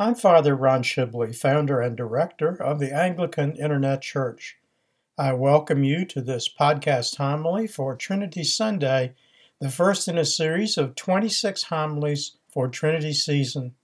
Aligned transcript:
I'm 0.00 0.14
Father 0.14 0.56
Ron 0.56 0.82
Shibley, 0.82 1.36
founder 1.36 1.82
and 1.82 1.94
director 1.94 2.54
of 2.62 2.78
the 2.78 2.90
Anglican 2.90 3.54
Internet 3.56 4.00
Church. 4.00 4.56
I 5.18 5.34
welcome 5.34 5.84
you 5.84 6.06
to 6.06 6.22
this 6.22 6.48
podcast 6.48 7.18
homily 7.18 7.66
for 7.66 7.94
Trinity 7.96 8.42
Sunday, 8.42 9.12
the 9.60 9.68
first 9.68 10.08
in 10.08 10.16
a 10.16 10.24
series 10.24 10.78
of 10.78 10.94
26 10.94 11.64
homilies 11.64 12.38
for 12.48 12.66
Trinity 12.66 13.12
season. 13.12 13.74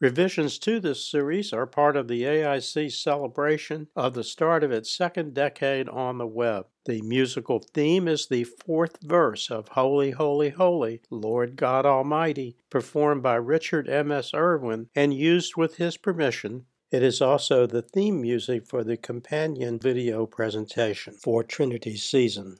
Revisions 0.00 0.60
to 0.60 0.78
this 0.78 1.04
series 1.04 1.52
are 1.52 1.66
part 1.66 1.96
of 1.96 2.06
the 2.06 2.22
AIC 2.22 2.92
celebration 2.92 3.88
of 3.96 4.14
the 4.14 4.22
start 4.22 4.62
of 4.62 4.70
its 4.70 4.96
second 4.96 5.34
decade 5.34 5.88
on 5.88 6.18
the 6.18 6.26
web. 6.26 6.66
The 6.84 7.02
musical 7.02 7.58
theme 7.58 8.06
is 8.06 8.28
the 8.28 8.44
fourth 8.44 8.98
verse 9.02 9.50
of 9.50 9.66
Holy, 9.70 10.12
Holy, 10.12 10.50
Holy, 10.50 11.00
Lord 11.10 11.56
God 11.56 11.84
Almighty, 11.84 12.56
performed 12.70 13.24
by 13.24 13.34
Richard 13.34 13.88
M.S. 13.88 14.32
Irwin 14.32 14.88
and 14.94 15.12
used 15.12 15.56
with 15.56 15.78
his 15.78 15.96
permission. 15.96 16.66
It 16.92 17.02
is 17.02 17.20
also 17.20 17.66
the 17.66 17.82
theme 17.82 18.20
music 18.20 18.68
for 18.68 18.84
the 18.84 18.96
companion 18.96 19.80
video 19.80 20.26
presentation 20.26 21.14
for 21.14 21.42
Trinity 21.42 21.96
season. 21.96 22.58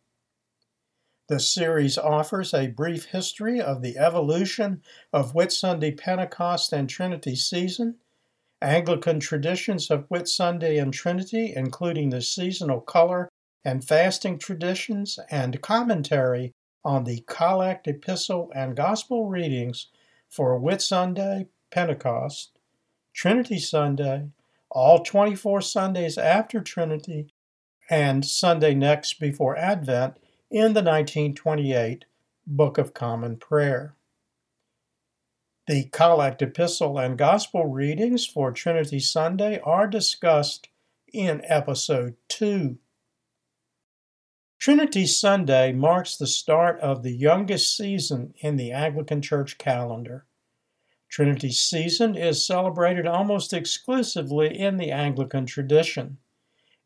The 1.28 1.40
series 1.40 1.98
offers 1.98 2.54
a 2.54 2.68
brief 2.68 3.06
history 3.06 3.60
of 3.60 3.82
the 3.82 3.98
evolution 3.98 4.82
of 5.12 5.34
Whitsunday 5.34 5.98
Pentecost 5.98 6.72
and 6.72 6.88
Trinity 6.88 7.34
season 7.34 7.96
Anglican 8.60 9.20
traditions 9.20 9.90
of 9.90 10.08
Whitsunday 10.08 10.80
and 10.80 10.92
Trinity, 10.92 11.52
including 11.54 12.10
the 12.10 12.20
seasonal 12.20 12.80
color 12.80 13.28
and 13.64 13.84
fasting 13.84 14.38
traditions, 14.38 15.18
and 15.30 15.60
commentary 15.60 16.52
on 16.84 17.04
the 17.04 17.22
collect, 17.26 17.86
epistle, 17.86 18.50
and 18.54 18.76
gospel 18.76 19.28
readings 19.28 19.88
for 20.28 20.58
Whitsunday, 20.58 21.48
Pentecost, 21.70 22.58
Trinity 23.12 23.58
Sunday, 23.58 24.30
all 24.70 25.02
24 25.02 25.60
Sundays 25.60 26.18
after 26.18 26.60
Trinity, 26.60 27.28
and 27.90 28.24
Sunday 28.24 28.74
next 28.74 29.20
before 29.20 29.56
Advent 29.56 30.18
in 30.50 30.72
the 30.74 30.82
1928 30.82 32.04
Book 32.46 32.78
of 32.78 32.94
Common 32.94 33.36
Prayer. 33.36 33.94
The 35.68 35.84
Collect 35.84 36.40
Epistle 36.40 36.98
and 36.98 37.18
Gospel 37.18 37.66
readings 37.66 38.24
for 38.24 38.50
Trinity 38.50 38.98
Sunday 38.98 39.60
are 39.62 39.86
discussed 39.86 40.70
in 41.12 41.42
Episode 41.44 42.14
2. 42.28 42.78
Trinity 44.58 45.04
Sunday 45.04 45.72
marks 45.72 46.16
the 46.16 46.26
start 46.26 46.80
of 46.80 47.02
the 47.02 47.12
youngest 47.12 47.76
season 47.76 48.32
in 48.38 48.56
the 48.56 48.72
Anglican 48.72 49.20
Church 49.20 49.58
calendar. 49.58 50.24
Trinity 51.10 51.50
season 51.50 52.16
is 52.16 52.46
celebrated 52.46 53.06
almost 53.06 53.52
exclusively 53.52 54.58
in 54.58 54.78
the 54.78 54.90
Anglican 54.90 55.44
tradition. 55.44 56.16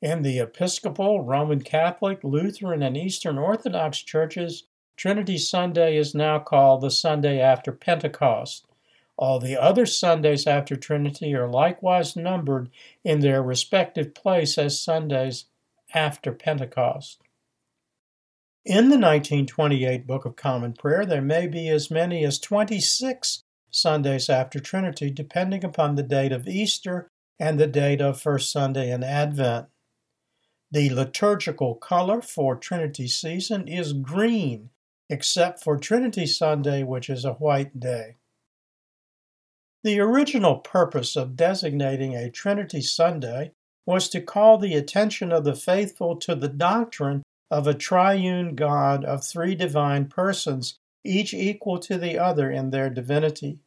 In 0.00 0.22
the 0.22 0.40
Episcopal, 0.40 1.20
Roman 1.22 1.62
Catholic, 1.62 2.24
Lutheran, 2.24 2.82
and 2.82 2.96
Eastern 2.96 3.38
Orthodox 3.38 4.02
churches, 4.02 4.64
Trinity 4.96 5.38
Sunday 5.38 5.96
is 5.96 6.16
now 6.16 6.40
called 6.40 6.80
the 6.80 6.90
Sunday 6.90 7.38
after 7.40 7.70
Pentecost. 7.70 8.66
All 9.16 9.38
the 9.38 9.60
other 9.60 9.86
Sundays 9.86 10.46
after 10.46 10.76
Trinity 10.76 11.34
are 11.34 11.48
likewise 11.48 12.16
numbered 12.16 12.70
in 13.04 13.20
their 13.20 13.42
respective 13.42 14.14
place 14.14 14.58
as 14.58 14.80
Sundays 14.80 15.44
after 15.94 16.32
Pentecost. 16.32 17.20
In 18.64 18.90
the 18.90 18.98
1928 18.98 20.06
Book 20.06 20.24
of 20.24 20.36
Common 20.36 20.72
Prayer, 20.72 21.04
there 21.04 21.20
may 21.20 21.46
be 21.46 21.68
as 21.68 21.90
many 21.90 22.24
as 22.24 22.38
26 22.38 23.42
Sundays 23.70 24.30
after 24.30 24.60
Trinity, 24.60 25.10
depending 25.10 25.64
upon 25.64 25.94
the 25.94 26.02
date 26.02 26.32
of 26.32 26.46
Easter 26.46 27.10
and 27.40 27.58
the 27.58 27.66
date 27.66 28.00
of 28.00 28.20
First 28.20 28.52
Sunday 28.52 28.92
in 28.92 29.02
Advent. 29.02 29.66
The 30.70 30.90
liturgical 30.90 31.74
color 31.74 32.22
for 32.22 32.54
Trinity 32.56 33.08
season 33.08 33.66
is 33.66 33.92
green, 33.92 34.70
except 35.10 35.62
for 35.62 35.76
Trinity 35.76 36.26
Sunday, 36.26 36.82
which 36.82 37.10
is 37.10 37.24
a 37.24 37.34
white 37.34 37.78
day. 37.80 38.16
The 39.84 39.98
original 39.98 40.56
purpose 40.58 41.16
of 41.16 41.34
designating 41.34 42.14
a 42.14 42.30
Trinity 42.30 42.82
Sunday 42.82 43.52
was 43.84 44.08
to 44.10 44.20
call 44.20 44.58
the 44.58 44.74
attention 44.74 45.32
of 45.32 45.42
the 45.44 45.56
faithful 45.56 46.16
to 46.16 46.36
the 46.36 46.48
doctrine 46.48 47.24
of 47.50 47.66
a 47.66 47.74
triune 47.74 48.54
God 48.54 49.04
of 49.04 49.24
three 49.24 49.56
divine 49.56 50.06
persons, 50.06 50.78
each 51.04 51.34
equal 51.34 51.78
to 51.80 51.98
the 51.98 52.16
other 52.16 52.50
in 52.50 52.70
their 52.70 52.90
divinity. 52.90 53.58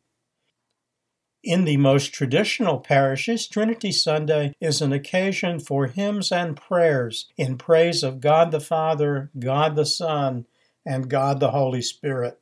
In 1.44 1.66
the 1.66 1.78
most 1.78 2.14
traditional 2.14 2.80
parishes, 2.80 3.48
Trinity 3.48 3.92
Sunday 3.92 4.54
is 4.60 4.82
an 4.82 4.94
occasion 4.94 5.60
for 5.60 5.88
hymns 5.88 6.32
and 6.32 6.56
prayers 6.56 7.28
in 7.38 7.58
praise 7.58 8.04
of 8.04 8.22
God 8.22 8.52
the 8.52 8.60
Father, 8.62 9.30
God 9.38 9.76
the 9.76 9.86
Son, 9.86 10.48
and 10.86 11.10
God 11.10 11.40
the 11.40 11.52
Holy 11.52 11.82
Spirit. 11.82 12.40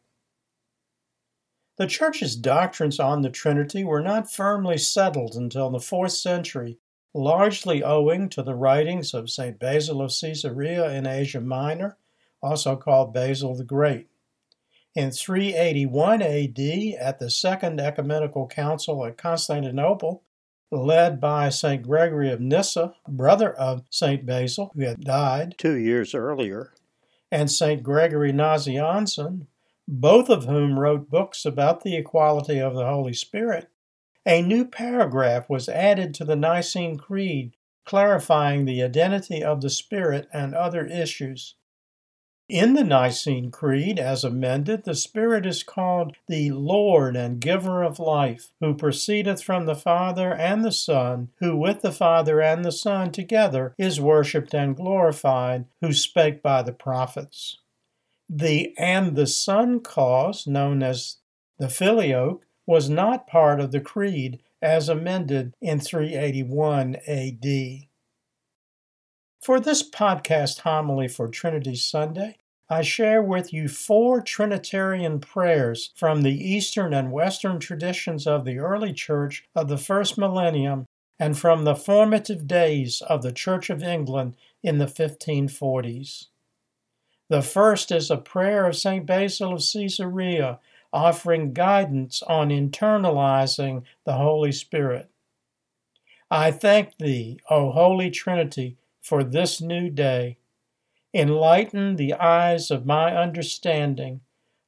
The 1.76 1.88
Church's 1.88 2.36
doctrines 2.36 3.00
on 3.00 3.22
the 3.22 3.32
Trinity 3.32 3.84
were 3.84 4.02
not 4.02 4.32
firmly 4.32 4.78
settled 4.78 5.36
until 5.36 5.72
the 5.72 5.80
fourth 5.80 6.12
century, 6.12 6.78
largely 7.16 7.84
owing 7.84 8.30
to 8.30 8.44
the 8.44 8.54
writings 8.56 9.14
of 9.14 9.30
St. 9.30 9.58
Basil 9.58 10.02
of 10.02 10.12
Caesarea 10.12 10.92
in 10.92 11.08
Asia 11.08 11.42
Minor, 11.42 11.98
also 12.44 12.76
called 12.76 13.14
Basil 13.14 13.56
the 13.56 13.64
Great. 13.64 14.08
In 14.94 15.10
381 15.10 16.22
AD, 16.22 16.60
at 17.00 17.18
the 17.18 17.32
Second 17.32 17.82
Ecumenical 17.82 18.46
Council 18.48 19.04
at 19.06 19.18
Constantinople, 19.18 20.22
led 20.70 21.20
by 21.20 21.50
St. 21.50 21.82
Gregory 21.82 22.32
of 22.32 22.40
Nyssa, 22.40 22.94
brother 23.08 23.52
of 23.52 23.84
St. 23.90 24.24
Basil, 24.28 24.72
who 24.76 24.82
had 24.84 25.02
died 25.02 25.56
two 25.58 25.76
years 25.76 26.14
earlier, 26.14 26.74
and 27.32 27.50
St. 27.50 27.82
Gregory 27.82 28.32
Nazianzen, 28.32 29.48
both 29.88 30.30
of 30.30 30.46
whom 30.46 30.80
wrote 30.80 31.10
books 31.10 31.46
about 31.46 31.84
the 31.84 31.96
equality 31.96 32.60
of 32.60 32.76
the 32.76 32.86
Holy 32.86 33.14
Spirit, 33.14 33.70
a 34.26 34.42
new 34.42 34.66
paragraph 34.66 35.50
was 35.50 35.68
added 35.68 36.14
to 36.14 36.26
the 36.26 36.36
Nicene 36.36 36.98
Creed 36.98 37.56
clarifying 37.86 38.66
the 38.66 38.82
identity 38.82 39.44
of 39.44 39.62
the 39.62 39.70
Spirit 39.70 40.28
and 40.34 40.54
other 40.54 40.86
issues. 40.86 41.56
In 42.50 42.74
the 42.74 42.84
Nicene 42.84 43.52
Creed, 43.52 43.98
as 44.00 44.24
amended, 44.24 44.84
the 44.84 44.96
Spirit 44.96 45.46
is 45.46 45.64
called 45.64 46.18
the 46.28 46.52
Lord 46.52 47.16
and 47.16 47.40
Giver 47.40 47.84
of 47.84 48.00
life, 48.00 48.52
who 48.60 48.76
proceedeth 48.76 49.42
from 49.42 49.66
the 49.66 49.76
Father 49.76 50.34
and 50.34 50.64
the 50.64 50.72
Son, 50.72 51.30
who 51.40 51.56
with 51.56 51.82
the 51.82 51.92
Father 51.92 52.42
and 52.42 52.64
the 52.64 52.72
Son 52.72 53.12
together 53.12 53.74
is 53.78 54.00
worshipped 54.00 54.54
and 54.54 54.76
glorified, 54.76 55.66
who 55.82 55.94
spake 55.94 56.44
by 56.44 56.62
the 56.62 56.74
prophets. 56.74 57.60
The 58.30 58.74
and 58.78 59.16
the 59.16 59.28
son 59.28 59.82
clause, 59.82 60.48
known 60.48 60.82
as 60.82 61.18
the 61.60 61.70
filioque, 61.70 62.46
was 62.66 62.90
not 62.90 63.28
part 63.28 63.60
of 63.60 63.72
the 63.72 63.82
creed 63.82 64.42
as 64.62 64.88
amended 64.88 65.54
in 65.62 65.80
381 65.80 66.96
AD. 67.08 67.88
For 69.42 69.60
this 69.60 69.88
podcast 69.88 70.60
homily 70.62 71.10
for 71.10 71.28
Trinity 71.28 71.76
Sunday, 71.76 72.38
I 72.70 72.82
share 72.82 73.22
with 73.22 73.52
you 73.52 73.68
four 73.68 74.22
Trinitarian 74.22 75.20
prayers 75.20 75.92
from 75.96 76.22
the 76.22 76.32
Eastern 76.34 76.94
and 76.94 77.12
Western 77.12 77.60
traditions 77.60 78.26
of 78.26 78.46
the 78.46 78.58
early 78.58 78.94
Church 78.94 79.44
of 79.54 79.68
the 79.68 79.78
first 79.78 80.18
millennium 80.18 80.86
and 81.20 81.38
from 81.38 81.66
the 81.66 81.76
formative 81.76 82.48
days 82.48 83.02
of 83.02 83.22
the 83.22 83.34
Church 83.34 83.70
of 83.70 83.84
England 83.84 84.38
in 84.64 84.78
the 84.78 84.88
1540s. 84.88 86.28
The 87.30 87.42
first 87.42 87.92
is 87.92 88.12
a 88.12 88.18
prayer 88.18 88.66
of 88.68 88.76
St. 88.76 89.06
Basil 89.06 89.54
of 89.54 89.64
Caesarea, 89.64 90.60
offering 90.92 91.54
guidance 91.54 92.22
on 92.24 92.50
internalizing 92.50 93.84
the 94.06 94.14
Holy 94.14 94.52
Spirit. 94.52 95.10
I 96.30 96.52
thank 96.52 96.98
Thee, 96.98 97.40
O 97.50 97.72
Holy 97.72 98.12
Trinity, 98.12 98.78
for 99.02 99.24
this 99.24 99.62
new 99.62 99.90
day. 99.90 100.38
Enlighten 101.14 101.96
the 101.96 102.14
eyes 102.14 102.70
of 102.72 102.86
my 102.86 103.16
understanding, 103.16 104.22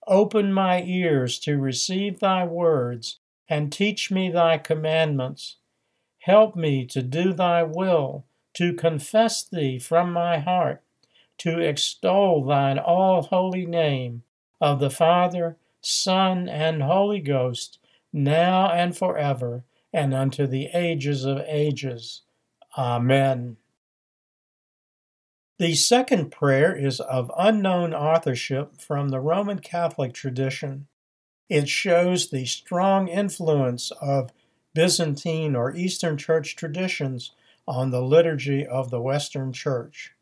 open 0.07 0.53
my 0.53 0.81
ears 0.83 1.39
to 1.39 1.57
receive 1.57 2.19
Thy 2.19 2.45
words, 2.45 3.19
and 3.49 3.71
teach 3.71 4.11
me 4.11 4.29
Thy 4.29 4.57
commandments. 4.57 5.57
Help 6.19 6.55
me 6.55 6.85
to 6.85 7.01
do 7.01 7.33
Thy 7.33 7.63
will, 7.63 8.25
to 8.53 8.73
confess 8.73 9.43
Thee 9.43 9.77
from 9.77 10.13
my 10.13 10.39
heart 10.39 10.84
to 11.39 11.59
extol 11.59 12.43
thine 12.45 12.79
all 12.79 13.23
holy 13.23 13.65
name 13.65 14.23
of 14.61 14.79
the 14.79 14.89
Father, 14.89 15.57
Son, 15.81 16.47
and 16.49 16.81
Holy 16.81 17.19
Ghost, 17.19 17.79
now 18.11 18.71
and 18.71 18.97
forever, 18.97 19.63
and 19.93 20.13
unto 20.13 20.47
the 20.47 20.69
ages 20.73 21.25
of 21.25 21.39
ages. 21.47 22.21
Amen. 22.77 23.57
The 25.57 25.75
second 25.75 26.31
prayer 26.31 26.75
is 26.75 26.99
of 26.99 27.31
unknown 27.37 27.93
authorship 27.93 28.81
from 28.81 29.09
the 29.09 29.21
Roman 29.21 29.59
Catholic 29.59 30.13
tradition. 30.13 30.87
It 31.47 31.69
shows 31.69 32.29
the 32.29 32.45
strong 32.45 33.07
influence 33.07 33.91
of 34.01 34.31
Byzantine 34.73 35.55
or 35.55 35.73
Eastern 35.73 36.17
Church 36.17 36.57
traditions 36.57 37.31
on 37.67 37.91
the 37.91 38.01
liturgy 38.01 38.65
of 38.65 38.89
the 38.89 39.01
Western 39.01 39.53
Church. 39.53 40.14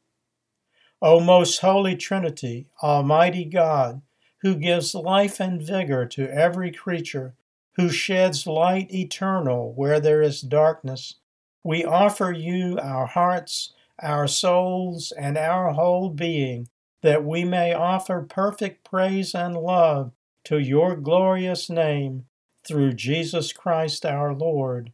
O 1.06 1.20
most 1.20 1.60
holy 1.60 1.98
Trinity, 1.98 2.68
Almighty 2.82 3.44
God, 3.44 4.02
who 4.38 4.56
gives 4.56 4.96
life 4.96 5.42
and 5.42 5.62
vigor 5.62 6.06
to 6.06 6.34
every 6.34 6.72
creature, 6.72 7.34
who 7.74 7.90
sheds 7.90 8.48
light 8.48 8.90
eternal 8.94 9.74
where 9.74 10.00
there 10.00 10.22
is 10.22 10.40
darkness, 10.40 11.16
we 11.62 11.84
offer 11.84 12.32
you 12.32 12.80
our 12.82 13.06
hearts, 13.06 13.74
our 14.02 14.28
souls, 14.28 15.12
and 15.18 15.38
our 15.38 15.74
whole 15.74 16.10
being, 16.10 16.70
that 17.02 17.26
we 17.26 17.44
may 17.44 17.74
offer 17.74 18.22
perfect 18.22 18.90
praise 18.90 19.36
and 19.36 19.58
love 19.58 20.14
to 20.46 20.58
your 20.58 20.96
glorious 20.96 21.70
name 21.70 22.28
through 22.66 22.94
Jesus 22.94 23.52
Christ 23.52 24.06
our 24.06 24.34
Lord. 24.34 24.94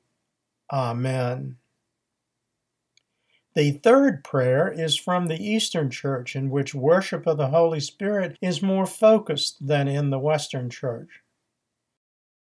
Amen. 0.73 1.57
The 3.56 3.72
third 3.72 4.24
prayer 4.24 4.72
is 4.72 4.96
from 4.96 5.25
the 5.25 5.44
Eastern 5.44 5.90
Church, 5.90 6.36
in 6.36 6.50
which 6.50 6.75
worship 6.75 7.25
of 7.25 7.38
the 7.38 7.48
Holy 7.48 7.80
Spirit 7.80 8.38
is 8.42 8.62
more 8.62 8.86
focused 8.86 9.66
than 9.66 9.88
in 9.88 10.12
the 10.12 10.19
Western 10.19 10.69
Church. 10.69 11.22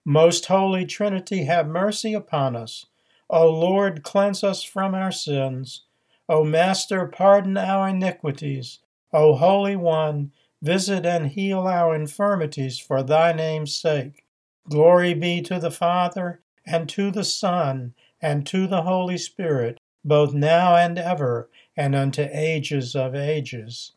Most 0.05 0.45
Holy 0.45 0.85
Trinity, 0.85 1.45
have 1.45 1.67
mercy 1.67 2.13
upon 2.13 2.55
us. 2.55 2.85
O 3.29 3.49
Lord, 3.49 4.03
cleanse 4.03 4.43
us 4.43 4.63
from 4.63 4.93
our 4.93 5.11
sins. 5.11 5.83
O 6.29 6.43
Master, 6.43 7.05
pardon 7.05 7.57
our 7.57 7.87
iniquities. 7.87 8.79
O 9.13 9.35
Holy 9.35 9.75
One, 9.75 10.31
visit 10.61 11.05
and 11.05 11.27
heal 11.27 11.61
our 11.61 11.95
infirmities 11.95 12.79
for 12.79 13.01
thy 13.01 13.31
name's 13.31 13.75
sake. 13.75 14.25
Glory 14.69 15.13
be 15.13 15.41
to 15.41 15.59
the 15.59 15.71
Father, 15.71 16.41
and 16.65 16.89
to 16.89 17.11
the 17.11 17.23
Son, 17.23 17.93
and 18.21 18.45
to 18.47 18.67
the 18.67 18.81
Holy 18.81 19.17
Spirit, 19.17 19.79
both 20.03 20.33
now 20.33 20.75
and 20.75 20.97
ever, 20.97 21.49
and 21.75 21.95
unto 21.95 22.27
ages 22.31 22.95
of 22.95 23.15
ages. 23.15 23.93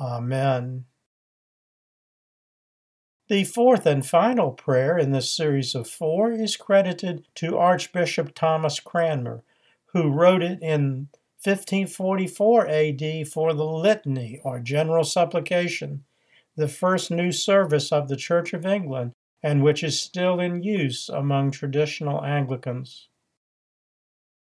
Amen. 0.00 0.84
The 3.28 3.44
fourth 3.44 3.86
and 3.86 4.04
final 4.04 4.50
prayer 4.50 4.98
in 4.98 5.12
this 5.12 5.30
series 5.30 5.74
of 5.74 5.88
four 5.88 6.32
is 6.32 6.56
credited 6.56 7.28
to 7.36 7.58
Archbishop 7.58 8.34
Thomas 8.34 8.80
Cranmer, 8.80 9.44
who 9.92 10.10
wrote 10.10 10.42
it 10.42 10.60
in 10.62 11.08
1544 11.42 12.68
AD 12.68 13.28
for 13.28 13.54
the 13.54 13.64
Litany, 13.64 14.40
or 14.42 14.58
General 14.60 15.04
Supplication, 15.04 16.04
the 16.56 16.68
first 16.68 17.10
new 17.10 17.30
service 17.30 17.92
of 17.92 18.08
the 18.08 18.16
Church 18.16 18.52
of 18.52 18.66
England 18.66 19.12
and 19.42 19.62
which 19.62 19.82
is 19.82 20.00
still 20.00 20.38
in 20.38 20.62
use 20.62 21.08
among 21.08 21.50
traditional 21.50 22.24
Anglicans. 22.24 23.08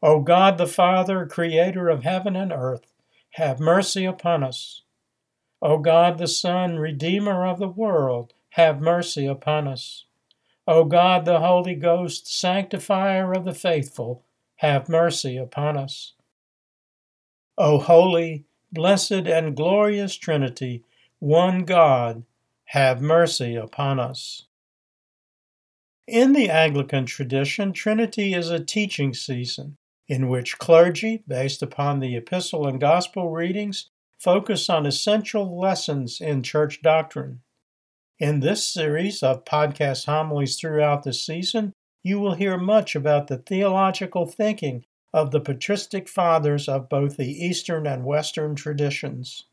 O 0.05 0.19
God 0.19 0.57
the 0.57 0.67
Father, 0.67 1.25
creator 1.25 1.87
of 1.87 2.03
heaven 2.03 2.35
and 2.35 2.51
earth, 2.51 2.91
have 3.35 3.61
mercy 3.61 4.03
upon 4.03 4.43
us. 4.43 4.81
O 5.61 5.77
God 5.77 6.17
the 6.17 6.27
Son, 6.27 6.75
redeemer 6.75 7.47
of 7.47 7.57
the 7.57 7.69
world, 7.69 8.33
have 8.49 8.81
mercy 8.81 9.25
upon 9.25 9.65
us. 9.65 10.03
O 10.67 10.83
God 10.83 11.23
the 11.23 11.39
Holy 11.39 11.73
Ghost, 11.73 12.27
sanctifier 12.27 13.31
of 13.31 13.45
the 13.45 13.53
faithful, 13.53 14.25
have 14.57 14.89
mercy 14.89 15.37
upon 15.37 15.77
us. 15.77 16.15
O 17.57 17.77
holy, 17.77 18.43
blessed, 18.73 19.25
and 19.25 19.55
glorious 19.55 20.17
Trinity, 20.17 20.83
one 21.19 21.63
God, 21.63 22.25
have 22.65 23.01
mercy 23.01 23.55
upon 23.55 24.01
us. 24.01 24.47
In 26.05 26.33
the 26.33 26.49
Anglican 26.49 27.05
tradition, 27.05 27.71
Trinity 27.71 28.33
is 28.33 28.49
a 28.49 28.59
teaching 28.61 29.13
season 29.13 29.77
in 30.13 30.29
which 30.29 30.59
clergy, 30.59 31.23
based 31.27 31.63
upon 31.63 31.99
the 31.99 32.15
epistle 32.15 32.67
and 32.67 32.79
gospel 32.79 33.31
readings, 33.31 33.89
focus 34.19 34.69
on 34.69 34.85
essential 34.85 35.59
lessons 35.59 36.21
in 36.21 36.43
church 36.43 36.83
doctrine. 36.83 37.41
In 38.19 38.39
this 38.39 38.63
series 38.63 39.23
of 39.23 39.43
podcast 39.43 40.05
homilies 40.05 40.55
throughout 40.59 41.01
the 41.01 41.13
season, 41.13 41.73
you 42.03 42.19
will 42.19 42.35
hear 42.35 42.59
much 42.59 42.95
about 42.95 43.25
the 43.25 43.39
theological 43.39 44.27
thinking 44.27 44.85
of 45.11 45.31
the 45.31 45.41
patristic 45.41 46.07
fathers 46.07 46.69
of 46.69 46.89
both 46.89 47.17
the 47.17 47.31
Eastern 47.31 47.87
and 47.87 48.05
Western 48.05 48.53
traditions. 48.53 49.45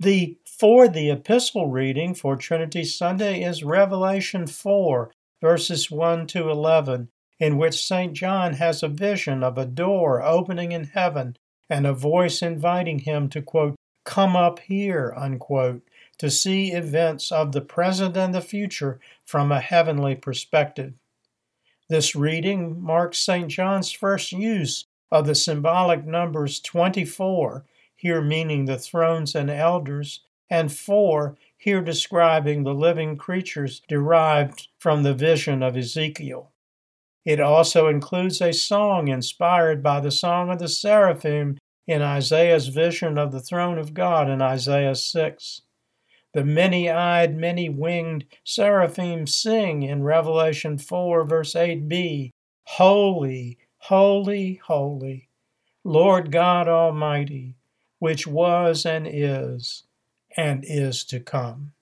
The 0.00 0.38
for 0.46 0.88
the 0.88 1.10
epistle 1.10 1.68
reading 1.68 2.14
for 2.14 2.36
Trinity 2.36 2.84
Sunday 2.84 3.42
is 3.42 3.62
Revelation 3.62 4.46
4, 4.46 5.12
verses 5.42 5.90
1 5.90 6.26
to 6.28 6.48
11, 6.48 7.10
in 7.38 7.56
which 7.56 7.84
St. 7.84 8.12
John 8.12 8.54
has 8.54 8.82
a 8.82 8.88
vision 8.88 9.42
of 9.42 9.58
a 9.58 9.66
door 9.66 10.22
opening 10.22 10.72
in 10.72 10.84
heaven 10.84 11.36
and 11.70 11.86
a 11.86 11.92
voice 11.92 12.42
inviting 12.42 13.00
him 13.00 13.28
to, 13.30 13.42
quote, 13.42 13.76
come 14.04 14.34
up 14.34 14.58
here, 14.60 15.12
unquote, 15.16 15.82
to 16.18 16.30
see 16.30 16.72
events 16.72 17.30
of 17.30 17.52
the 17.52 17.60
present 17.60 18.16
and 18.16 18.34
the 18.34 18.40
future 18.40 18.98
from 19.24 19.52
a 19.52 19.60
heavenly 19.60 20.14
perspective. 20.14 20.94
This 21.88 22.16
reading 22.16 22.80
marks 22.82 23.18
St. 23.18 23.48
John's 23.48 23.92
first 23.92 24.32
use 24.32 24.84
of 25.10 25.26
the 25.26 25.34
symbolic 25.34 26.04
numbers 26.04 26.60
24 26.60 27.64
here 27.98 28.22
meaning 28.22 28.64
the 28.64 28.78
thrones 28.78 29.34
and 29.34 29.50
elders, 29.50 30.20
and 30.48 30.72
four, 30.72 31.36
here 31.56 31.82
describing 31.82 32.62
the 32.62 32.72
living 32.72 33.16
creatures 33.16 33.82
derived 33.88 34.68
from 34.78 35.02
the 35.02 35.12
vision 35.12 35.64
of 35.64 35.76
Ezekiel. 35.76 36.52
It 37.28 37.40
also 37.40 37.88
includes 37.88 38.40
a 38.40 38.54
song 38.54 39.08
inspired 39.08 39.82
by 39.82 40.00
the 40.00 40.10
Song 40.10 40.48
of 40.48 40.60
the 40.60 40.66
Seraphim 40.66 41.58
in 41.86 42.00
Isaiah's 42.00 42.68
vision 42.68 43.18
of 43.18 43.32
the 43.32 43.40
throne 43.40 43.76
of 43.76 43.92
God 43.92 44.30
in 44.30 44.40
Isaiah 44.40 44.94
6. 44.94 45.60
The 46.32 46.42
many 46.42 46.88
eyed, 46.88 47.36
many 47.36 47.68
winged 47.68 48.24
seraphim 48.44 49.26
sing 49.26 49.82
in 49.82 50.04
Revelation 50.04 50.78
4, 50.78 51.24
verse 51.24 51.52
8b 51.52 52.30
Holy, 52.64 53.58
holy, 53.76 54.54
holy, 54.64 55.28
Lord 55.84 56.32
God 56.32 56.66
Almighty 56.66 57.56
which 57.98 58.26
was 58.26 58.86
and 58.86 59.06
is 59.06 59.84
and 60.34 60.64
is 60.66 61.04
to 61.04 61.20
come. 61.20 61.72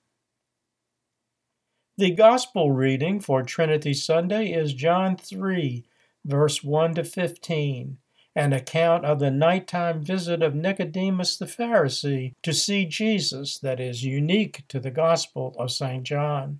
The 1.99 2.11
Gospel 2.11 2.71
reading 2.71 3.19
for 3.19 3.41
Trinity 3.41 3.95
Sunday 3.95 4.51
is 4.51 4.75
John 4.75 5.17
3, 5.17 5.83
verse 6.23 6.63
1 6.63 6.93
to 6.93 7.03
15, 7.03 7.97
an 8.35 8.53
account 8.53 9.03
of 9.03 9.17
the 9.17 9.31
nighttime 9.31 10.03
visit 10.03 10.43
of 10.43 10.53
Nicodemus 10.53 11.37
the 11.37 11.47
Pharisee 11.47 12.35
to 12.43 12.53
see 12.53 12.85
Jesus 12.85 13.57
that 13.57 13.79
is 13.79 14.03
unique 14.03 14.63
to 14.67 14.79
the 14.79 14.91
Gospel 14.91 15.55
of 15.57 15.71
St. 15.71 16.03
John. 16.03 16.59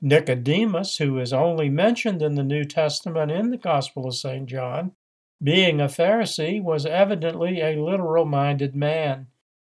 Nicodemus, 0.00 0.98
who 0.98 1.18
is 1.18 1.32
only 1.32 1.68
mentioned 1.68 2.22
in 2.22 2.36
the 2.36 2.44
New 2.44 2.62
Testament 2.62 3.32
in 3.32 3.50
the 3.50 3.56
Gospel 3.56 4.06
of 4.06 4.14
St. 4.14 4.46
John, 4.46 4.92
being 5.42 5.80
a 5.80 5.86
Pharisee, 5.86 6.62
was 6.62 6.86
evidently 6.86 7.60
a 7.60 7.82
literal 7.82 8.26
minded 8.26 8.76
man. 8.76 9.26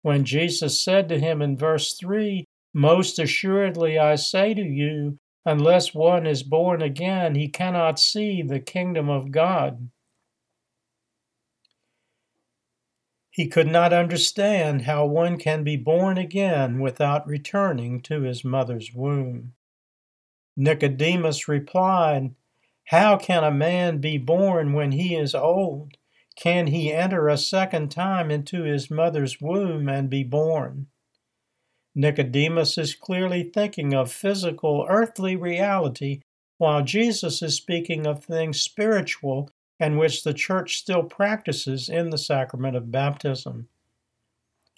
When 0.03 0.25
Jesus 0.25 0.81
said 0.81 1.09
to 1.09 1.21
him 1.21 1.41
in 1.41 1.57
verse 1.57 1.93
3, 1.93 2.48
Most 2.79 3.19
assuredly 3.19 3.99
I 3.99 4.15
say 4.15 4.55
to 4.55 4.63
you, 4.63 5.19
unless 5.45 5.95
one 5.95 6.29
is 6.29 6.45
born 6.45 6.81
again, 6.81 7.35
he 7.35 7.49
cannot 7.49 7.99
see 7.99 8.41
the 8.41 8.61
kingdom 8.61 9.09
of 9.09 9.33
God. 9.33 9.91
He 13.31 13.49
could 13.49 13.67
not 13.67 13.93
understand 13.93 14.83
how 14.83 15.07
one 15.07 15.39
can 15.39 15.65
be 15.65 15.75
born 15.75 16.19
again 16.19 16.79
without 16.79 17.27
returning 17.27 18.01
to 18.03 18.23
his 18.23 18.45
mother's 18.45 18.95
womb. 18.95 19.55
Nicodemus 20.57 21.49
replied, 21.49 22.37
how 22.85 23.17
can 23.17 23.43
a 23.43 23.51
man 23.51 23.99
be 23.99 24.19
born 24.19 24.73
when 24.73 24.93
he 24.93 25.17
is 25.17 25.35
old? 25.35 25.97
Can 26.37 26.69
he 26.69 26.93
enter 26.93 27.27
a 27.27 27.39
second 27.39 27.91
time 27.91 28.31
into 28.31 28.63
his 28.63 28.89
mother's 28.89 29.41
womb 29.41 29.89
and 29.89 30.09
be 30.09 30.23
born? 30.23 30.87
Nicodemus 31.99 32.79
is 32.79 32.95
clearly 32.95 33.43
thinking 33.43 33.93
of 33.93 34.13
physical, 34.13 34.87
earthly 34.89 35.35
reality, 35.35 36.21
while 36.57 36.81
Jesus 36.85 37.43
is 37.43 37.57
speaking 37.57 38.07
of 38.07 38.23
things 38.23 38.61
spiritual 38.61 39.51
and 39.81 39.99
which 39.99 40.23
the 40.23 40.33
church 40.33 40.77
still 40.77 41.03
practices 41.03 41.89
in 41.89 42.11
the 42.11 42.17
sacrament 42.17 42.77
of 42.77 42.93
baptism. 42.93 43.67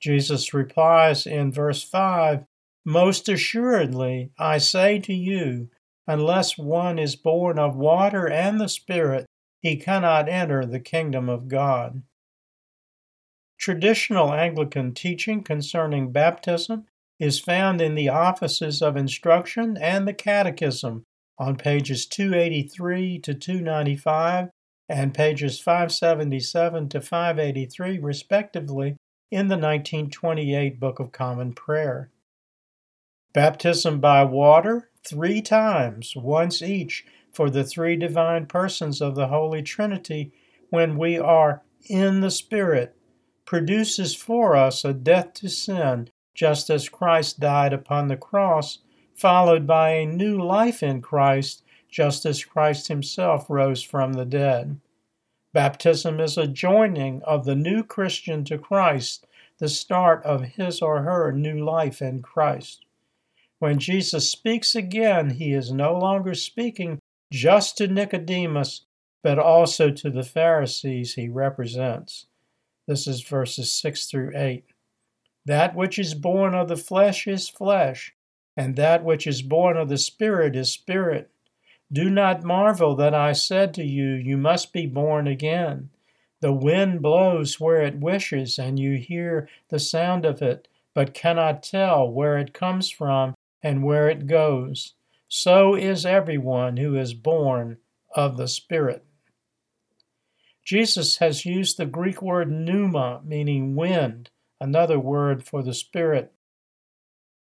Jesus 0.00 0.54
replies 0.54 1.26
in 1.26 1.52
verse 1.52 1.82
5 1.82 2.46
Most 2.86 3.28
assuredly, 3.28 4.30
I 4.38 4.56
say 4.56 4.98
to 5.00 5.12
you, 5.12 5.68
unless 6.06 6.56
one 6.56 6.98
is 6.98 7.16
born 7.16 7.58
of 7.58 7.76
water 7.76 8.30
and 8.30 8.58
the 8.58 8.66
Spirit, 8.68 9.26
he 9.60 9.76
cannot 9.76 10.26
enter 10.26 10.64
the 10.64 10.80
kingdom 10.80 11.28
of 11.28 11.48
God. 11.48 12.02
Traditional 13.58 14.32
Anglican 14.32 14.94
teaching 14.94 15.42
concerning 15.42 16.12
baptism 16.12 16.86
is 17.20 17.38
found 17.38 17.82
in 17.82 17.94
the 17.94 18.08
Offices 18.08 18.80
of 18.80 18.96
Instruction 18.96 19.76
and 19.76 20.08
the 20.08 20.14
Catechism 20.14 21.04
on 21.38 21.56
pages 21.56 22.06
283 22.06 23.18
to 23.20 23.34
295 23.34 24.48
and 24.88 25.14
pages 25.14 25.60
577 25.60 26.88
to 26.88 27.00
583, 27.00 27.98
respectively, 27.98 28.96
in 29.30 29.48
the 29.48 29.56
1928 29.56 30.80
Book 30.80 30.98
of 30.98 31.12
Common 31.12 31.52
Prayer. 31.52 32.10
Baptism 33.32 34.00
by 34.00 34.24
water, 34.24 34.90
three 35.06 35.40
times, 35.40 36.14
once 36.16 36.62
each, 36.62 37.04
for 37.32 37.48
the 37.48 37.62
three 37.62 37.94
divine 37.94 38.46
persons 38.46 39.00
of 39.00 39.14
the 39.14 39.28
Holy 39.28 39.62
Trinity, 39.62 40.32
when 40.70 40.98
we 40.98 41.18
are 41.18 41.62
in 41.88 42.22
the 42.22 42.30
Spirit, 42.30 42.96
produces 43.44 44.14
for 44.14 44.56
us 44.56 44.84
a 44.84 44.92
death 44.92 45.34
to 45.34 45.48
sin 45.48 46.08
just 46.34 46.70
as 46.70 46.88
Christ 46.88 47.40
died 47.40 47.72
upon 47.72 48.08
the 48.08 48.16
cross, 48.16 48.78
followed 49.14 49.66
by 49.66 49.90
a 49.90 50.06
new 50.06 50.42
life 50.42 50.82
in 50.82 51.02
Christ, 51.02 51.62
just 51.90 52.24
as 52.24 52.44
Christ 52.44 52.88
himself 52.88 53.50
rose 53.50 53.82
from 53.82 54.14
the 54.14 54.24
dead. 54.24 54.80
Baptism 55.52 56.20
is 56.20 56.38
a 56.38 56.46
joining 56.46 57.22
of 57.22 57.44
the 57.44 57.56
new 57.56 57.82
Christian 57.82 58.44
to 58.44 58.56
Christ, 58.56 59.26
the 59.58 59.68
start 59.68 60.24
of 60.24 60.42
his 60.42 60.80
or 60.80 61.02
her 61.02 61.32
new 61.32 61.64
life 61.64 62.00
in 62.00 62.22
Christ. 62.22 62.84
When 63.58 63.78
Jesus 63.78 64.30
speaks 64.30 64.74
again, 64.74 65.30
he 65.30 65.52
is 65.52 65.72
no 65.72 65.92
longer 65.98 66.34
speaking 66.34 66.98
just 67.30 67.76
to 67.76 67.86
Nicodemus, 67.86 68.86
but 69.22 69.38
also 69.38 69.90
to 69.90 70.10
the 70.10 70.22
Pharisees 70.22 71.14
he 71.14 71.28
represents. 71.28 72.26
This 72.86 73.06
is 73.06 73.20
verses 73.20 73.72
6 73.72 74.06
through 74.06 74.32
8. 74.34 74.64
That 75.44 75.74
which 75.74 75.98
is 75.98 76.14
born 76.14 76.54
of 76.54 76.68
the 76.68 76.76
flesh 76.76 77.26
is 77.26 77.48
flesh, 77.48 78.14
and 78.56 78.76
that 78.76 79.04
which 79.04 79.26
is 79.26 79.42
born 79.42 79.76
of 79.76 79.88
the 79.88 79.98
Spirit 79.98 80.54
is 80.54 80.72
spirit. 80.72 81.30
Do 81.92 82.10
not 82.10 82.44
marvel 82.44 82.94
that 82.96 83.14
I 83.14 83.32
said 83.32 83.74
to 83.74 83.84
you, 83.84 84.10
You 84.10 84.36
must 84.36 84.72
be 84.72 84.86
born 84.86 85.26
again. 85.26 85.90
The 86.40 86.52
wind 86.52 87.02
blows 87.02 87.58
where 87.58 87.82
it 87.82 87.98
wishes, 87.98 88.58
and 88.58 88.78
you 88.78 88.96
hear 88.96 89.48
the 89.68 89.78
sound 89.78 90.24
of 90.24 90.40
it, 90.40 90.68
but 90.94 91.14
cannot 91.14 91.62
tell 91.62 92.10
where 92.10 92.38
it 92.38 92.54
comes 92.54 92.90
from 92.90 93.34
and 93.62 93.82
where 93.82 94.08
it 94.08 94.26
goes. 94.26 94.94
So 95.28 95.74
is 95.74 96.06
everyone 96.06 96.76
who 96.76 96.96
is 96.96 97.14
born 97.14 97.78
of 98.14 98.36
the 98.36 98.48
Spirit. 98.48 99.04
Jesus 100.64 101.16
has 101.16 101.44
used 101.44 101.76
the 101.76 101.86
Greek 101.86 102.22
word 102.22 102.50
pneuma, 102.50 103.20
meaning 103.24 103.74
wind, 103.74 104.30
another 104.60 104.98
word 104.98 105.44
for 105.44 105.62
the 105.62 105.74
Spirit. 105.74 106.32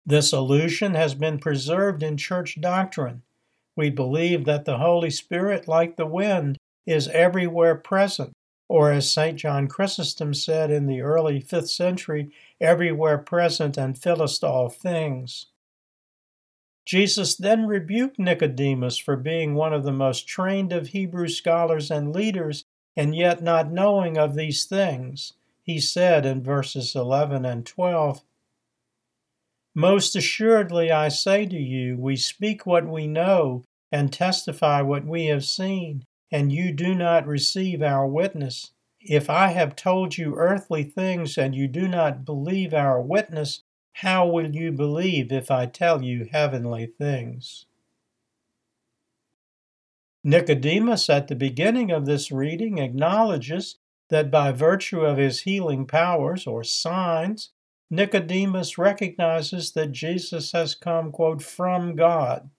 This 0.07 0.33
allusion 0.33 0.95
has 0.95 1.14
been 1.14 1.38
preserved 1.38 2.02
in 2.02 2.17
church 2.17 2.61
doctrine. 2.61 3.23
We 3.76 3.90
believe 3.90 4.45
that 4.45 4.64
the 4.64 4.79
Holy 4.79 5.11
Spirit, 5.11 5.69
like 5.69 5.97
the 5.97 6.07
wind, 6.07 6.59
is 6.87 7.09
everywhere 7.09 7.75
present, 7.75 8.33
or 8.69 8.93
as 8.93 9.11
St. 9.11 9.37
John 9.37 9.69
Chrysostom 9.69 10.35
said 10.35 10.71
in 10.71 10.87
the 10.87 11.00
early 11.00 11.43
5th 11.43 11.69
century, 11.69 12.33
everywhere 12.61 13.19
present 13.19 13.76
and 13.76 13.99
fillest 13.99 14.43
all 14.43 14.69
things. 14.69 15.47
Jesus 16.87 17.37
then 17.37 17.67
rebuked 17.67 18.19
Nicodemus 18.19 18.99
for 18.99 19.17
being 19.17 19.55
one 19.55 19.73
of 19.73 19.85
the 19.85 19.93
most 19.93 20.26
trained 20.26 20.73
of 20.73 20.88
Hebrew 20.88 21.29
scholars 21.29 21.90
and 21.90 22.12
leaders 22.12 22.64
and 22.97 23.14
yet 23.14 23.43
not 23.43 23.71
knowing 23.71 24.19
of 24.19 24.35
these 24.35 24.64
things 24.64 25.35
he 25.70 25.78
said 25.78 26.26
in 26.26 26.42
verses 26.42 26.96
11 26.96 27.44
and 27.44 27.64
12 27.64 28.24
Most 29.72 30.16
assuredly 30.16 30.90
I 30.90 31.08
say 31.08 31.46
to 31.46 31.56
you, 31.56 31.96
we 31.96 32.16
speak 32.16 32.66
what 32.66 32.88
we 32.88 33.06
know 33.06 33.62
and 33.92 34.12
testify 34.12 34.82
what 34.82 35.06
we 35.06 35.26
have 35.26 35.44
seen, 35.44 36.02
and 36.32 36.50
you 36.50 36.72
do 36.72 36.92
not 36.92 37.24
receive 37.24 37.82
our 37.82 38.04
witness. 38.04 38.72
If 39.00 39.30
I 39.30 39.48
have 39.48 39.76
told 39.76 40.18
you 40.18 40.34
earthly 40.34 40.82
things 40.82 41.38
and 41.38 41.54
you 41.54 41.68
do 41.68 41.86
not 41.86 42.24
believe 42.24 42.74
our 42.74 43.00
witness, 43.00 43.62
how 43.92 44.26
will 44.26 44.52
you 44.52 44.72
believe 44.72 45.30
if 45.30 45.52
I 45.52 45.66
tell 45.66 46.02
you 46.02 46.28
heavenly 46.32 46.86
things? 46.86 47.66
Nicodemus, 50.24 51.08
at 51.08 51.28
the 51.28 51.36
beginning 51.36 51.92
of 51.92 52.06
this 52.06 52.32
reading, 52.32 52.78
acknowledges 52.78 53.76
that 54.11 54.31
by 54.31 54.52
virtue 54.52 55.00
of 55.00 55.17
his 55.17 55.43
healing 55.43 55.87
powers 55.87 56.47
or 56.47 56.62
signs, 56.62 57.50
Nicodemus 57.90 58.79
recognizes 58.79 59.73
that 59.73 59.93
Jesus 59.93 60.52
has 60.52 60.75
come, 60.75 61.11
quote, 61.11 61.43
from 61.43 61.97
God. 61.97 62.50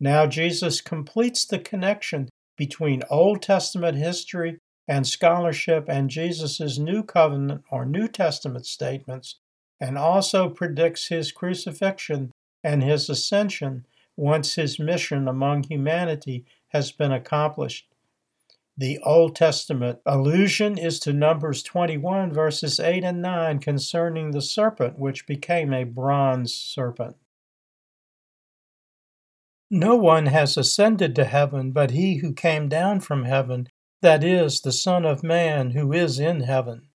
Now 0.00 0.26
Jesus 0.26 0.80
completes 0.80 1.44
the 1.44 1.58
connection 1.58 2.28
between 2.56 3.02
Old 3.10 3.42
Testament 3.42 3.96
history 3.96 4.58
and 4.88 5.06
scholarship 5.06 5.84
and 5.88 6.10
Jesus' 6.10 6.78
New 6.78 7.02
Covenant 7.02 7.62
or 7.70 7.84
New 7.84 8.08
Testament 8.08 8.66
statements, 8.66 9.36
and 9.80 9.98
also 9.98 10.48
predicts 10.48 11.08
his 11.08 11.30
crucifixion 11.30 12.32
and 12.64 12.82
his 12.82 13.08
ascension 13.08 13.86
once 14.16 14.54
his 14.54 14.80
mission 14.80 15.28
among 15.28 15.62
humanity 15.62 16.44
has 16.68 16.90
been 16.90 17.12
accomplished. 17.12 17.86
The 18.80 19.00
Old 19.00 19.34
Testament 19.34 19.98
allusion 20.06 20.78
is 20.78 21.00
to 21.00 21.12
Numbers 21.12 21.64
21, 21.64 22.32
verses 22.32 22.78
8 22.78 23.02
and 23.02 23.20
9, 23.20 23.58
concerning 23.58 24.30
the 24.30 24.40
serpent 24.40 24.96
which 24.96 25.26
became 25.26 25.72
a 25.72 25.82
bronze 25.82 26.54
serpent. 26.54 27.16
No 29.68 29.96
one 29.96 30.26
has 30.26 30.56
ascended 30.56 31.16
to 31.16 31.24
heaven 31.24 31.72
but 31.72 31.90
he 31.90 32.18
who 32.18 32.32
came 32.32 32.68
down 32.68 33.00
from 33.00 33.24
heaven, 33.24 33.68
that 34.00 34.22
is, 34.22 34.60
the 34.60 34.70
Son 34.70 35.04
of 35.04 35.24
Man 35.24 35.72
who 35.72 35.92
is 35.92 36.20
in 36.20 36.42
heaven. 36.42 36.90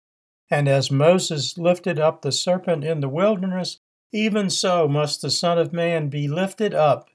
And 0.50 0.70
as 0.70 0.90
Moses 0.90 1.58
lifted 1.58 2.00
up 2.00 2.22
the 2.22 2.32
serpent 2.32 2.86
in 2.86 3.02
the 3.02 3.10
wilderness, 3.10 3.80
even 4.14 4.50
so 4.50 4.88
must 4.88 5.22
the 5.22 5.30
Son 5.30 5.58
of 5.58 5.74
Man 5.74 6.08
be 6.08 6.30
lifted 6.30 6.74
up, 6.74 7.10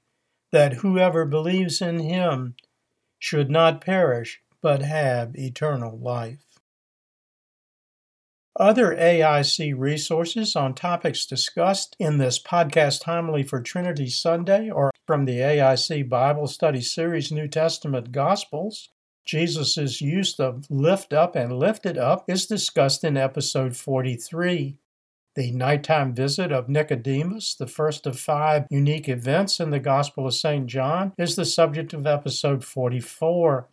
that 0.51 0.73
whoever 0.73 1.25
believes 1.25 1.81
in 1.81 1.97
him 1.97 2.55
should 3.17 3.49
not 3.49 3.81
perish 3.81 4.43
but 4.61 4.81
have 4.81 5.35
eternal 5.35 5.97
life. 5.97 6.49
Other 8.59 8.93
AIC 8.93 9.73
resources 9.77 10.53
on 10.55 10.73
topics 10.73 11.25
discussed 11.25 11.95
in 11.97 12.17
this 12.17 12.41
podcast 12.41 13.03
homily 13.03 13.41
for 13.41 13.61
Trinity 13.61 14.09
Sunday 14.09 14.69
or 14.69 14.91
from 15.07 15.23
the 15.23 15.37
AIC 15.37 16.09
Bible 16.09 16.45
Study 16.45 16.81
Series 16.81 17.31
New 17.31 17.47
Testament 17.47 18.11
Gospels. 18.11 18.89
Jesus' 19.25 20.01
use 20.01 20.39
of 20.39 20.65
lift 20.69 21.13
up 21.13 21.37
and 21.37 21.57
lifted 21.57 21.97
up 21.97 22.25
is 22.27 22.47
discussed 22.47 23.05
in 23.05 23.15
episode 23.15 23.77
43. 23.77 24.77
The 25.35 25.51
nighttime 25.51 26.13
visit 26.13 26.51
of 26.51 26.67
Nicodemus, 26.67 27.55
the 27.55 27.67
first 27.67 28.05
of 28.05 28.19
five 28.19 28.65
unique 28.69 29.07
events 29.07 29.61
in 29.61 29.69
the 29.69 29.79
Gospel 29.79 30.27
of 30.27 30.33
St. 30.33 30.65
John, 30.67 31.13
is 31.17 31.37
the 31.37 31.45
subject 31.45 31.93
of 31.93 32.05
episode 32.05 32.65
44. 32.65 33.69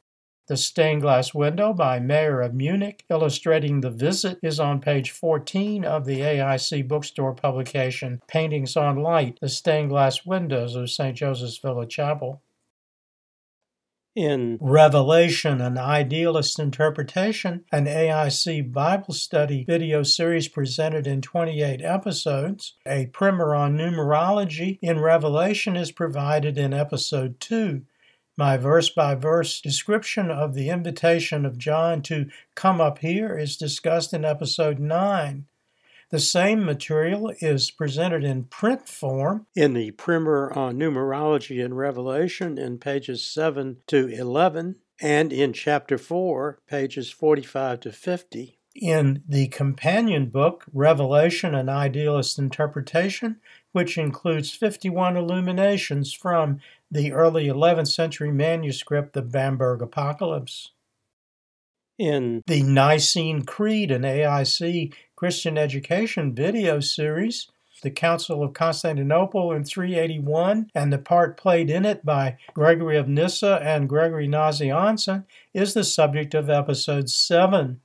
The 0.48 0.56
Stained 0.56 1.02
Glass 1.02 1.34
Window 1.34 1.72
by 1.72 1.98
Mayer 1.98 2.40
of 2.40 2.54
Munich, 2.54 3.04
illustrating 3.10 3.80
the 3.80 3.90
visit, 3.90 4.38
is 4.44 4.60
on 4.60 4.80
page 4.80 5.10
14 5.10 5.84
of 5.84 6.04
the 6.04 6.20
AIC 6.20 6.86
bookstore 6.86 7.34
publication 7.34 8.22
Paintings 8.28 8.76
on 8.76 9.02
Light 9.02 9.38
The 9.40 9.48
Stained 9.48 9.88
Glass 9.88 10.24
Windows 10.24 10.76
of 10.76 10.88
St. 10.88 11.16
Joseph's 11.16 11.58
Villa 11.58 11.84
Chapel. 11.84 12.42
In 14.14 14.56
Revelation, 14.60 15.60
an 15.60 15.76
Idealist 15.76 16.60
Interpretation, 16.60 17.64
an 17.72 17.86
AIC 17.86 18.72
Bible 18.72 19.14
study 19.14 19.64
video 19.64 20.04
series 20.04 20.46
presented 20.46 21.08
in 21.08 21.22
28 21.22 21.82
episodes, 21.82 22.74
a 22.86 23.06
primer 23.06 23.56
on 23.56 23.76
numerology 23.76 24.78
in 24.80 25.00
Revelation 25.00 25.74
is 25.74 25.90
provided 25.90 26.56
in 26.56 26.72
episode 26.72 27.40
2 27.40 27.82
my 28.36 28.56
verse 28.56 28.90
by 28.90 29.14
verse 29.14 29.60
description 29.60 30.30
of 30.30 30.54
the 30.54 30.68
invitation 30.68 31.46
of 31.46 31.58
John 31.58 32.02
to 32.02 32.26
come 32.54 32.80
up 32.80 32.98
here 32.98 33.38
is 33.38 33.56
discussed 33.56 34.12
in 34.12 34.24
episode 34.24 34.78
9. 34.78 35.46
The 36.10 36.20
same 36.20 36.64
material 36.64 37.32
is 37.40 37.70
presented 37.70 38.22
in 38.22 38.44
print 38.44 38.88
form 38.88 39.46
in 39.56 39.74
the 39.74 39.90
primer 39.92 40.52
on 40.52 40.78
numerology 40.78 41.64
and 41.64 41.76
revelation 41.76 42.58
in 42.58 42.78
pages 42.78 43.24
7 43.24 43.78
to 43.88 44.06
11 44.08 44.76
and 45.00 45.32
in 45.32 45.52
chapter 45.52 45.98
4, 45.98 46.58
pages 46.66 47.10
45 47.10 47.80
to 47.80 47.92
50. 47.92 48.58
In 48.76 49.22
the 49.26 49.48
companion 49.48 50.26
book, 50.26 50.64
Revelation 50.72 51.54
and 51.54 51.68
Idealist 51.70 52.38
Interpretation, 52.38 53.40
which 53.72 53.98
includes 53.98 54.52
51 54.52 55.16
illuminations 55.16 56.12
from 56.12 56.60
the 56.90 57.12
early 57.12 57.46
11th 57.46 57.88
century 57.88 58.30
manuscript, 58.30 59.12
the 59.12 59.22
Bamberg 59.22 59.82
Apocalypse. 59.82 60.72
In 61.98 62.42
the 62.46 62.62
Nicene 62.62 63.42
Creed 63.42 63.90
and 63.90 64.04
AIC 64.04 64.92
Christian 65.16 65.56
Education 65.56 66.34
video 66.34 66.78
series, 66.80 67.48
the 67.82 67.90
Council 67.90 68.42
of 68.42 68.52
Constantinople 68.52 69.52
in 69.52 69.64
381 69.64 70.70
and 70.74 70.92
the 70.92 70.98
part 70.98 71.36
played 71.36 71.70
in 71.70 71.84
it 71.84 72.04
by 72.04 72.36
Gregory 72.54 72.96
of 72.96 73.08
Nyssa 73.08 73.60
and 73.62 73.88
Gregory 73.88 74.28
Nazianzen 74.28 75.24
is 75.54 75.74
the 75.74 75.84
subject 75.84 76.34
of 76.34 76.50
episode 76.50 77.08
7. 77.08 77.80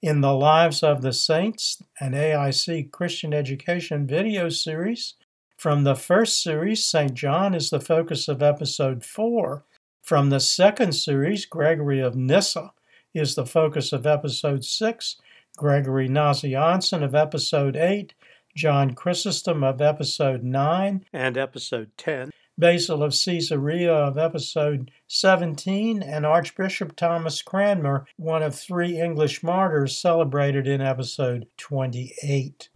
In 0.00 0.20
the 0.20 0.34
Lives 0.34 0.82
of 0.82 1.02
the 1.02 1.12
Saints, 1.12 1.82
an 2.00 2.12
AIC 2.12 2.90
Christian 2.90 3.32
Education 3.32 4.06
video 4.06 4.48
series, 4.48 5.14
from 5.62 5.84
the 5.84 5.94
first 5.94 6.42
series, 6.42 6.82
St. 6.82 7.14
John 7.14 7.54
is 7.54 7.70
the 7.70 7.78
focus 7.78 8.26
of 8.26 8.42
episode 8.42 9.04
4. 9.04 9.62
From 10.02 10.28
the 10.28 10.40
second 10.40 10.90
series, 10.90 11.46
Gregory 11.46 12.00
of 12.00 12.16
Nyssa 12.16 12.72
is 13.14 13.36
the 13.36 13.46
focus 13.46 13.92
of 13.92 14.04
episode 14.04 14.64
6, 14.64 15.20
Gregory 15.56 16.08
Nazianzen 16.08 17.04
of 17.04 17.14
episode 17.14 17.76
8, 17.76 18.12
John 18.56 18.94
Chrysostom 18.96 19.62
of 19.62 19.80
episode 19.80 20.42
9 20.42 21.04
and 21.12 21.38
episode 21.38 21.92
10, 21.96 22.32
Basil 22.58 23.04
of 23.04 23.14
Caesarea 23.14 23.94
of 23.94 24.18
episode 24.18 24.90
17, 25.06 26.02
and 26.02 26.26
Archbishop 26.26 26.96
Thomas 26.96 27.40
Cranmer, 27.40 28.04
one 28.16 28.42
of 28.42 28.56
three 28.56 28.98
English 28.98 29.44
martyrs 29.44 29.96
celebrated 29.96 30.66
in 30.66 30.80
episode 30.80 31.46
28 31.56 32.68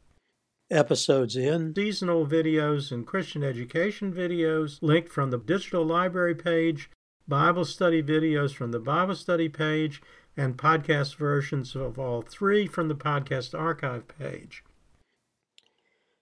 episodes 0.71 1.37
in, 1.37 1.75
seasonal 1.75 2.27
videos 2.27 2.91
and 2.91 3.07
Christian 3.07 3.45
education 3.45 4.13
videos 4.13 4.79
linked 4.83 5.09
from 5.09 5.31
the 5.31 5.39
digital 5.39 5.85
library 5.85 6.35
page, 6.35 6.91
Bible 7.29 7.65
study 7.65 8.03
videos 8.03 8.55
from 8.55 8.73
the 8.73 8.81
Bible 8.81 9.15
study 9.15 9.49
page, 9.49 10.03
and 10.37 10.57
podcast 10.57 11.17
versions 11.17 11.75
of 11.75 11.99
all 11.99 12.23
three 12.23 12.67
from 12.67 12.89
the 12.89 12.95
podcast 12.95 13.59
archive 13.59 14.07
page. 14.09 14.63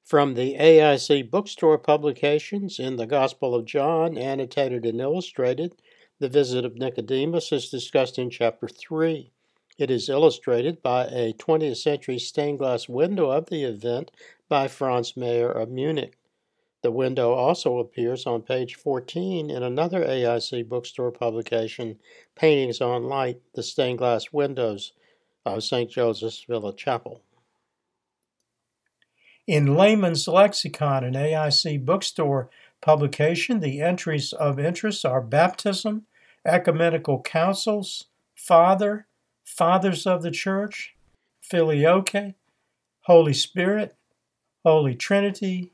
From 0.02 0.34
the 0.34 0.56
AIC 0.56 1.30
bookstore 1.30 1.78
publications 1.78 2.78
in 2.78 2.96
the 2.96 3.06
Gospel 3.06 3.54
of 3.54 3.64
John, 3.64 4.18
annotated 4.18 4.84
and 4.84 5.00
illustrated, 5.00 5.74
the 6.20 6.28
visit 6.28 6.64
of 6.64 6.76
Nicodemus 6.76 7.50
is 7.52 7.70
discussed 7.70 8.18
in 8.18 8.30
chapter 8.30 8.68
3. 8.68 9.32
It 9.76 9.90
is 9.90 10.08
illustrated 10.08 10.82
by 10.82 11.06
a 11.06 11.32
20th 11.32 11.78
century 11.78 12.18
stained 12.18 12.58
glass 12.58 12.88
window 12.88 13.30
of 13.30 13.46
the 13.46 13.64
event 13.64 14.12
by 14.48 14.68
Franz 14.68 15.16
Mayer 15.16 15.50
of 15.50 15.68
Munich. 15.68 16.16
The 16.82 16.92
window 16.92 17.32
also 17.32 17.78
appears 17.78 18.26
on 18.26 18.42
page 18.42 18.76
14 18.76 19.50
in 19.50 19.62
another 19.62 20.04
AIC 20.04 20.68
bookstore 20.68 21.10
publication, 21.10 21.98
Paintings 22.36 22.80
on 22.80 23.04
Light, 23.04 23.40
the 23.54 23.62
Stained 23.62 23.98
Glass 23.98 24.32
Windows 24.32 24.92
of 25.44 25.64
St. 25.64 25.90
Joseph's 25.90 26.44
Villa 26.44 26.74
Chapel. 26.76 27.22
In 29.46 29.74
Layman's 29.74 30.28
Lexicon, 30.28 31.04
an 31.04 31.14
AIC 31.14 31.84
bookstore 31.84 32.48
publication, 32.80 33.60
the 33.60 33.80
entries 33.80 34.32
of 34.32 34.60
interest 34.60 35.04
are 35.04 35.20
baptism, 35.20 36.06
ecumenical 36.44 37.22
councils, 37.22 38.06
father, 38.36 39.06
fathers 39.44 40.06
of 40.06 40.22
the 40.22 40.30
church, 40.30 40.94
filioque, 41.40 42.34
Holy 43.02 43.34
Spirit, 43.34 43.96
Holy 44.64 44.94
Trinity, 44.94 45.72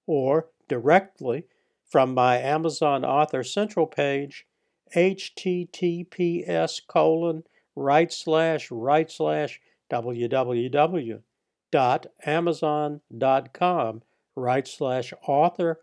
or 0.08 0.50
directly 0.68 1.46
from 1.86 2.14
my 2.14 2.38
Amazon 2.38 3.06
Author 3.06 3.44
Central 3.44 3.86
page 3.86 4.48
https 4.96 6.80
colon 6.88 7.44
right 7.76 8.14
slash 8.14 8.72
right 8.72 9.12
slash 9.12 9.60
www 9.92 11.22
amazon.com 12.26 14.02
right 14.36 14.68
slash 14.68 15.14
author 15.28 15.80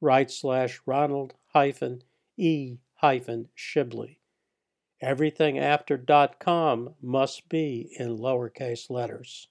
right 0.00 0.30
slash 0.30 0.80
Ronald 0.86 1.34
hyphen 1.52 2.02
E 2.36 2.78
Shibley. 3.02 4.18
Everything 5.00 5.58
after 5.58 5.98
.com 6.38 6.94
must 7.02 7.48
be 7.48 7.94
in 7.98 8.16
lowercase 8.16 8.88
letters. 8.90 9.48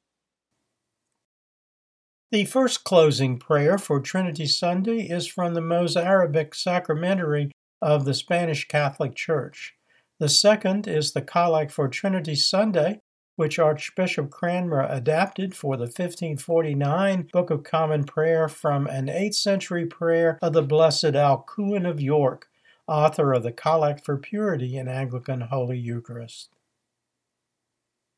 The 2.32 2.46
first 2.46 2.84
closing 2.84 3.38
prayer 3.38 3.78
for 3.78 4.00
Trinity 4.00 4.48
Sunday 4.48 5.08
is 5.08 5.28
from 5.28 5.54
the 5.54 5.62
Mozarabic 5.62 6.56
Sacramentary 6.56 7.52
of 7.82 8.06
the 8.06 8.14
Spanish 8.14 8.68
Catholic 8.68 9.16
Church. 9.16 9.76
The 10.20 10.30
second 10.30 10.88
is 10.88 11.14
the 11.14 11.22
Collect 11.22 11.72
for 11.72 11.88
Trinity 11.88 12.36
Sunday 12.36 13.00
which 13.36 13.60
Archbishop 13.60 14.30
Cranmer 14.30 14.86
adapted 14.90 15.56
for 15.56 15.76
the 15.76 15.84
1549 15.84 17.30
Book 17.34 17.50
of 17.50 17.64
Common 17.64 18.06
Prayer 18.06 18.48
from 18.48 18.88
an 18.88 19.08
8th 19.08 19.36
century 19.36 19.86
prayer 19.86 20.40
of 20.42 20.54
the 20.54 20.62
Blessed 20.62 21.14
Alcuin 21.16 21.88
of 21.88 22.02
York, 22.02 22.48
author 22.88 23.34
of 23.34 23.44
the 23.44 23.52
Collect 23.52 24.06
for 24.06 24.18
Purity 24.18 24.78
in 24.78 24.88
Anglican 24.88 25.42
Holy 25.42 25.78
Eucharist. 25.78 26.50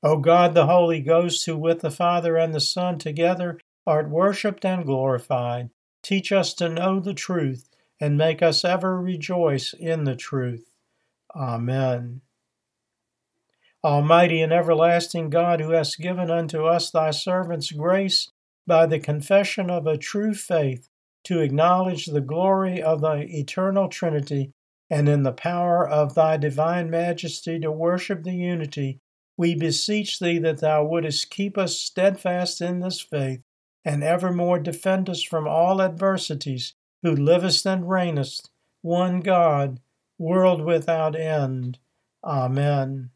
O 0.04 0.18
God, 0.18 0.54
the 0.54 0.68
Holy 0.68 1.02
Ghost, 1.02 1.46
who 1.46 1.58
with 1.58 1.82
the 1.82 1.92
Father 1.92 2.38
and 2.38 2.54
the 2.54 2.60
Son 2.60 3.00
together 3.00 3.60
art 3.86 4.10
worshipped 4.10 4.66
and 4.66 4.86
glorified, 4.86 5.70
teach 6.04 6.32
us 6.32 6.54
to 6.56 6.70
know 6.70 7.00
the 7.00 7.14
truth 7.14 7.70
and 8.00 8.18
make 8.18 8.42
us 8.42 8.64
ever 8.64 9.00
rejoice 9.02 9.74
in 9.74 10.04
the 10.04 10.16
truth. 10.16 10.70
Amen. 11.36 12.22
Almighty 13.84 14.42
and 14.42 14.52
everlasting 14.52 15.30
God, 15.30 15.62
who 15.62 15.72
hast 15.72 16.00
given 16.00 16.30
unto 16.30 16.66
us 16.66 16.92
thy 16.92 17.12
servants 17.12 17.72
grace 17.72 18.30
by 18.66 18.86
the 18.86 19.00
confession 19.00 19.70
of 19.70 19.88
a 19.88 19.98
true 19.98 20.34
faith 20.34 20.90
to 21.24 21.40
acknowledge 21.40 22.06
the 22.06 22.22
glory 22.22 22.82
of 22.82 23.02
thy 23.02 23.28
eternal 23.30 23.88
Trinity, 23.88 24.52
and 24.90 25.10
in 25.10 25.24
the 25.24 25.32
power 25.32 25.88
of 25.88 26.16
thy 26.16 26.38
divine 26.38 26.90
majesty 26.90 27.60
to 27.60 27.72
worship 27.72 28.24
the 28.24 28.36
unity, 28.36 29.00
we 29.36 29.54
beseech 29.54 30.20
thee 30.20 30.40
that 30.40 30.60
thou 30.60 30.84
wouldest 30.84 31.30
keep 31.30 31.58
us 31.58 31.78
steadfast 31.78 32.62
in 32.62 32.80
this 32.80 33.00
faith, 33.00 33.42
and 33.86 34.04
evermore 34.04 34.60
defend 34.60 35.10
us 35.10 35.22
from 35.22 35.48
all 35.48 35.82
adversities, 35.82 36.74
who 37.04 37.16
livest 37.16 37.66
and 37.66 37.84
reignest, 37.84 38.50
one 38.82 39.20
God, 39.20 39.80
world 40.18 40.62
without 40.62 41.16
end. 41.16 41.78
Amen. 42.24 43.12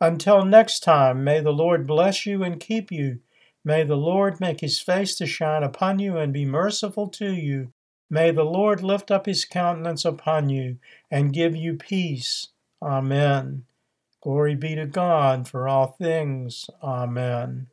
Until 0.00 0.44
next 0.44 0.80
time, 0.80 1.24
may 1.24 1.40
the 1.40 1.52
Lord 1.52 1.86
bless 1.86 2.24
you 2.24 2.42
and 2.42 2.60
keep 2.60 2.90
you. 2.90 3.20
May 3.64 3.82
the 3.82 3.96
Lord 3.96 4.40
make 4.40 4.60
his 4.60 4.80
face 4.80 5.16
to 5.16 5.26
shine 5.26 5.62
upon 5.62 5.98
you 5.98 6.16
and 6.16 6.32
be 6.32 6.44
merciful 6.44 7.08
to 7.08 7.32
you. 7.32 7.72
May 8.10 8.30
the 8.30 8.44
Lord 8.44 8.82
lift 8.82 9.10
up 9.10 9.26
his 9.26 9.44
countenance 9.44 10.04
upon 10.04 10.48
you 10.48 10.78
and 11.10 11.32
give 11.32 11.54
you 11.54 11.74
peace. 11.74 12.48
Amen. 12.82 13.64
Glory 14.22 14.54
be 14.54 14.74
to 14.74 14.86
God 14.86 15.46
for 15.46 15.68
all 15.68 15.88
things. 15.88 16.70
Amen. 16.82 17.66